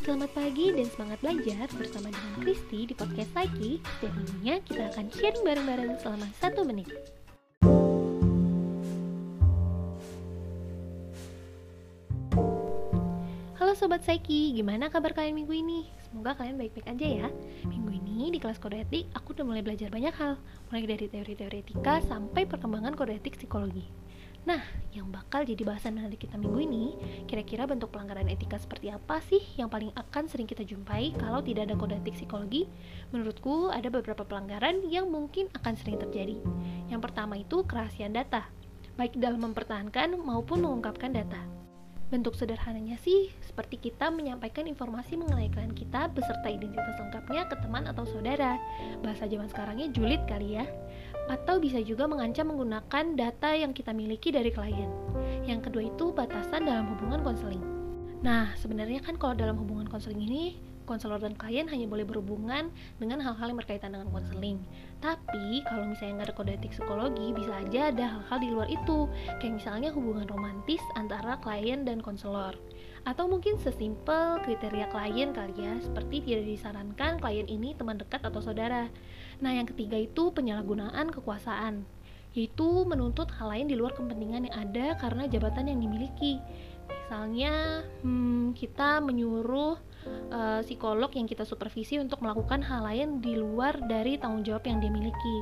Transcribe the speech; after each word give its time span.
Selamat 0.00 0.32
pagi 0.32 0.72
dan 0.72 0.88
semangat 0.88 1.20
belajar 1.20 1.68
bersama 1.76 2.08
dengan 2.08 2.32
Kristi 2.40 2.88
di 2.88 2.96
podcast 2.96 3.36
Psyche. 3.36 3.84
Dan 4.00 4.12
ininya 4.16 4.56
kita 4.64 4.88
akan 4.96 5.12
sharing 5.12 5.44
bareng-bareng 5.44 5.92
selama 6.00 6.24
satu 6.40 6.64
menit. 6.64 6.88
Halo 13.60 13.76
Sobat 13.76 14.00
Psyche, 14.00 14.56
gimana 14.56 14.88
kabar 14.88 15.12
kalian 15.12 15.36
minggu 15.36 15.52
ini? 15.52 15.84
Semoga 16.08 16.32
kalian 16.32 16.56
baik-baik 16.56 16.88
aja 16.88 17.06
ya. 17.20 17.28
Minggu 17.68 18.00
ini 18.00 18.32
di 18.32 18.40
kelas 18.40 18.56
kode 18.56 18.80
etik 18.80 19.04
aku 19.12 19.36
udah 19.36 19.44
mulai 19.44 19.60
belajar 19.60 19.92
banyak 19.92 20.16
hal. 20.16 20.40
Mulai 20.72 20.96
dari 20.96 21.12
teori-teori 21.12 21.60
etika 21.60 22.00
sampai 22.08 22.48
perkembangan 22.48 22.96
kode 22.96 23.20
etik 23.20 23.36
psikologi 23.36 23.84
Nah, 24.48 24.64
yang 24.96 25.12
bakal 25.12 25.44
jadi 25.44 25.62
bahasan 25.68 26.00
nanti 26.00 26.16
kita 26.16 26.40
minggu 26.40 26.60
ini, 26.64 26.84
kira-kira 27.28 27.68
bentuk 27.68 27.92
pelanggaran 27.92 28.24
etika 28.26 28.56
seperti 28.56 28.88
apa 28.88 29.20
sih 29.20 29.40
yang 29.60 29.68
paling 29.68 29.92
akan 29.92 30.24
sering 30.26 30.48
kita 30.48 30.64
jumpai 30.64 31.12
kalau 31.20 31.44
tidak 31.44 31.68
ada 31.68 31.76
kode 31.76 32.00
etik 32.00 32.16
psikologi? 32.16 32.64
Menurutku 33.12 33.68
ada 33.68 33.92
beberapa 33.92 34.24
pelanggaran 34.24 34.88
yang 34.88 35.12
mungkin 35.12 35.52
akan 35.52 35.76
sering 35.76 36.00
terjadi. 36.00 36.40
Yang 36.88 37.00
pertama 37.04 37.36
itu 37.36 37.62
kerahasiaan 37.68 38.16
data, 38.16 38.48
baik 38.96 39.20
dalam 39.20 39.44
mempertahankan 39.44 40.16
maupun 40.16 40.64
mengungkapkan 40.64 41.12
data. 41.12 41.60
Bentuk 42.10 42.34
sederhananya 42.34 42.98
sih 42.98 43.30
seperti 43.46 43.78
kita 43.78 44.10
menyampaikan 44.10 44.66
informasi 44.66 45.14
mengenai 45.14 45.46
klien 45.46 45.70
kita 45.70 46.10
beserta 46.10 46.50
identitas 46.50 46.98
lengkapnya 46.98 47.46
ke 47.46 47.54
teman 47.62 47.86
atau 47.86 48.02
saudara. 48.02 48.58
Bahasa 48.98 49.30
zaman 49.30 49.46
sekarangnya 49.46 49.94
julid 49.94 50.18
kali 50.26 50.58
ya. 50.58 50.66
Atau 51.30 51.62
bisa 51.62 51.78
juga 51.78 52.10
mengancam 52.10 52.50
menggunakan 52.50 53.14
data 53.14 53.54
yang 53.54 53.70
kita 53.70 53.94
miliki 53.94 54.34
dari 54.34 54.50
klien. 54.50 54.90
Yang 55.46 55.70
kedua 55.70 55.82
itu 55.86 56.10
batasan 56.10 56.66
dalam 56.66 56.90
hubungan 56.90 57.22
konseling. 57.22 57.62
Nah, 58.20 58.50
sebenarnya 58.58 58.98
kan 59.00 59.14
kalau 59.14 59.38
dalam 59.38 59.54
hubungan 59.56 59.86
konseling 59.86 60.20
ini 60.20 60.58
konselor 60.90 61.22
dan 61.22 61.38
klien 61.38 61.70
hanya 61.70 61.86
boleh 61.86 62.02
berhubungan 62.02 62.74
dengan 62.98 63.22
hal-hal 63.22 63.54
yang 63.54 63.62
berkaitan 63.62 63.94
dengan 63.94 64.10
konseling. 64.10 64.58
Tapi 64.98 65.62
kalau 65.70 65.86
misalnya 65.86 66.18
nggak 66.18 66.28
ada 66.28 66.34
kode 66.34 66.52
etik 66.58 66.74
psikologi, 66.74 67.30
bisa 67.30 67.54
aja 67.62 67.94
ada 67.94 68.04
hal-hal 68.18 68.38
di 68.42 68.48
luar 68.50 68.66
itu, 68.66 69.06
kayak 69.38 69.62
misalnya 69.62 69.94
hubungan 69.94 70.26
romantis 70.26 70.82
antara 70.98 71.38
klien 71.38 71.86
dan 71.86 72.02
konselor. 72.02 72.58
Atau 73.04 73.26
mungkin 73.26 73.56
sesimpel 73.56 74.44
kriteria 74.44 74.92
klien 74.92 75.32
kali 75.32 75.56
ya, 75.56 75.80
seperti 75.80 76.20
tidak 76.20 76.44
disarankan 76.46 77.16
klien 77.16 77.48
ini 77.48 77.72
teman 77.72 77.96
dekat 77.96 78.20
atau 78.20 78.44
saudara. 78.44 78.92
Nah, 79.40 79.52
yang 79.56 79.64
ketiga 79.64 79.96
itu 79.96 80.28
penyalahgunaan 80.36 81.08
kekuasaan, 81.08 81.88
yaitu 82.36 82.84
menuntut 82.84 83.32
hal 83.40 83.56
lain 83.56 83.72
di 83.72 83.76
luar 83.76 83.96
kepentingan 83.96 84.52
yang 84.52 84.56
ada 84.56 84.86
karena 85.00 85.24
jabatan 85.26 85.72
yang 85.72 85.80
dimiliki. 85.80 86.36
Misalnya, 86.90 87.82
hmm, 88.04 88.52
kita 88.52 89.00
menyuruh 89.00 89.80
uh, 90.30 90.60
psikolog 90.60 91.10
yang 91.16 91.24
kita 91.24 91.48
supervisi 91.48 91.96
untuk 91.98 92.20
melakukan 92.20 92.60
hal 92.62 92.84
lain 92.84 93.24
di 93.24 93.34
luar 93.34 93.80
dari 93.80 94.20
tanggung 94.20 94.44
jawab 94.44 94.68
yang 94.68 94.78
dia 94.78 94.92
miliki. 94.92 95.36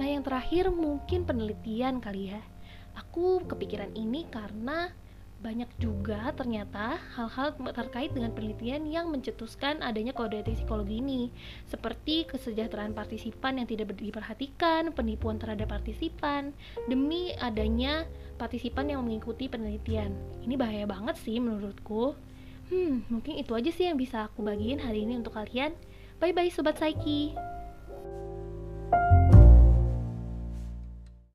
Nah, 0.00 0.08
yang 0.08 0.24
terakhir 0.24 0.72
mungkin 0.72 1.28
penelitian 1.28 2.00
kali 2.00 2.32
ya. 2.32 2.40
Aku 2.94 3.42
kepikiran 3.44 3.92
ini 3.94 4.26
karena 4.30 4.90
banyak 5.44 5.68
juga 5.76 6.32
ternyata 6.32 6.96
hal-hal 7.12 7.52
terkait 7.76 8.16
dengan 8.16 8.32
penelitian 8.32 8.88
yang 8.88 9.12
mencetuskan 9.12 9.84
adanya 9.84 10.16
kode 10.16 10.40
etik 10.40 10.64
psikologi 10.64 11.04
ini 11.04 11.28
seperti 11.68 12.24
kesejahteraan 12.24 12.96
partisipan 12.96 13.60
yang 13.60 13.68
tidak 13.68 13.92
diperhatikan, 13.92 14.96
penipuan 14.96 15.36
terhadap 15.36 15.68
partisipan 15.68 16.56
demi 16.88 17.36
adanya 17.36 18.08
partisipan 18.40 18.88
yang 18.88 19.04
mengikuti 19.04 19.46
penelitian. 19.52 20.16
Ini 20.40 20.56
bahaya 20.56 20.88
banget 20.88 21.20
sih 21.20 21.36
menurutku. 21.36 22.16
Hmm, 22.72 23.04
mungkin 23.12 23.36
itu 23.36 23.52
aja 23.52 23.68
sih 23.68 23.92
yang 23.92 24.00
bisa 24.00 24.24
aku 24.24 24.40
bagiin 24.40 24.80
hari 24.80 25.04
ini 25.04 25.20
untuk 25.20 25.36
kalian. 25.36 25.76
Bye 26.16 26.32
bye 26.32 26.48
sobat 26.48 26.80
Psyche. 26.80 27.53